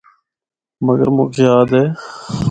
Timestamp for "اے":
1.77-1.83